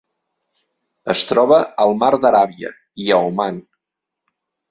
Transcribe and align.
Es 1.13 1.21
troba 1.31 1.59
al 1.85 1.93
Mar 2.03 2.09
d'Aràbia 2.25 2.73
i 3.05 3.13
a 3.17 3.19
Oman. 3.27 3.63